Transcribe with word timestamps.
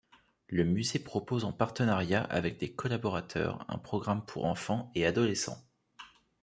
Le 0.47 0.63
musée 0.63 0.97
propose 0.97 1.45
en 1.45 1.51
partenariat 1.53 2.23
avec 2.23 2.57
des 2.57 2.73
collaborateurs 2.73 3.63
un 3.67 3.77
programme 3.77 4.25
pour 4.25 4.45
enfants 4.45 4.89
et 4.95 5.05
adolescents. 5.05 5.63